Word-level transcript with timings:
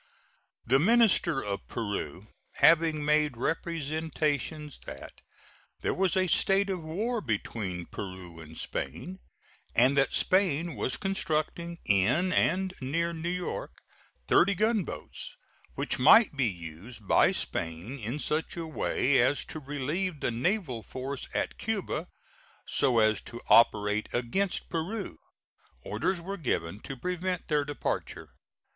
The 0.65 0.79
minister 0.79 1.45
of 1.45 1.67
Peru 1.67 2.25
having 2.53 3.05
made 3.05 3.37
representations 3.37 4.79
that 4.87 5.13
there 5.81 5.93
was 5.93 6.17
a 6.17 6.25
state 6.25 6.71
of 6.71 6.81
war 6.81 7.21
between 7.21 7.85
Peru 7.85 8.39
and 8.39 8.57
Spain, 8.57 9.19
and 9.75 9.95
that 9.95 10.11
Spain 10.11 10.73
was 10.75 10.97
constructing, 10.97 11.77
in 11.85 12.33
and 12.33 12.73
near 12.81 13.13
New 13.13 13.29
York, 13.29 13.73
thirty 14.27 14.55
gunboats, 14.55 15.35
which 15.75 15.99
might 15.99 16.35
be 16.35 16.49
used 16.49 17.07
by 17.07 17.31
Spain 17.31 17.99
in 17.99 18.17
such 18.17 18.57
a 18.57 18.65
way 18.65 19.21
as 19.21 19.45
to 19.45 19.59
relieve 19.59 20.19
the 20.19 20.31
naval 20.31 20.81
force 20.81 21.27
at 21.35 21.59
Cuba, 21.59 22.07
so 22.65 22.97
as 22.97 23.21
to 23.21 23.39
operate 23.49 24.09
against 24.11 24.67
Peru, 24.67 25.19
orders 25.83 26.19
were 26.19 26.37
given 26.37 26.79
to 26.79 26.97
prevent 26.97 27.47
their 27.49 27.63
departure. 27.63 28.29